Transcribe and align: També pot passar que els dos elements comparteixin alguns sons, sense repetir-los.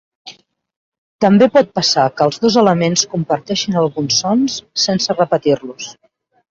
També 1.25 1.49
pot 1.59 1.69
passar 1.79 2.07
que 2.15 2.27
els 2.31 2.41
dos 2.47 2.57
elements 2.63 3.05
comparteixin 3.15 3.79
alguns 3.83 4.19
sons, 4.25 4.61
sense 4.89 5.21
repetir-los. 5.23 5.97